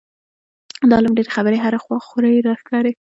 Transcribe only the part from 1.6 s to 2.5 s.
هره خوا خورې